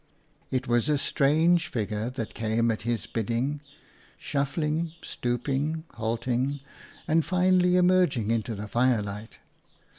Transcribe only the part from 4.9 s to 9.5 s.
stooping, halting, and finally emerging into the firelight.